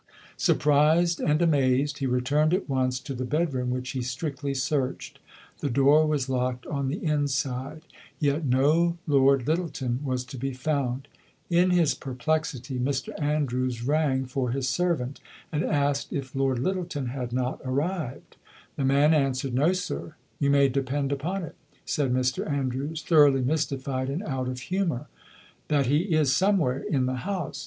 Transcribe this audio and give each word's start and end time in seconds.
Surprised 0.35 1.19
and 1.19 1.43
amazed, 1.43 1.99
he 1.99 2.07
returned 2.07 2.55
at 2.55 2.67
once 2.67 2.99
to 2.99 3.13
the 3.13 3.23
bedroom, 3.23 3.69
which 3.69 3.91
he 3.91 4.01
strictly 4.01 4.51
searched. 4.51 5.19
The 5.59 5.69
door 5.69 6.07
was 6.07 6.27
locked 6.27 6.65
on 6.65 6.87
the 6.87 7.05
inside, 7.05 7.83
yet 8.19 8.43
no 8.43 8.97
Lord 9.05 9.45
Lyttelton 9.47 10.03
was 10.03 10.25
to 10.25 10.37
be 10.39 10.53
found. 10.53 11.07
In 11.51 11.69
his 11.69 11.93
perplexity, 11.93 12.79
Mr 12.79 13.13
Andrews 13.21 13.83
rang 13.85 14.25
for 14.25 14.49
his 14.49 14.67
servant, 14.67 15.19
and 15.51 15.63
asked 15.63 16.11
if 16.11 16.33
Lord 16.33 16.57
Lyttelton 16.57 17.09
had 17.09 17.31
not 17.31 17.61
arrived. 17.63 18.37
The 18.77 18.85
man 18.85 19.13
answered: 19.13 19.53
"No, 19.53 19.71
sir." 19.71 20.15
"You 20.39 20.49
may 20.49 20.67
depend 20.67 21.11
upon 21.11 21.43
it," 21.43 21.53
said 21.85 22.11
Mr 22.11 22.49
Andrews, 22.49 23.03
thoroughly 23.03 23.43
mystified 23.43 24.09
and 24.09 24.23
out 24.23 24.47
of 24.47 24.61
humour, 24.61 25.09
"that 25.67 25.85
he 25.85 26.11
is 26.15 26.35
somewhere 26.35 26.79
in 26.79 27.05
the 27.05 27.17
house. 27.17 27.59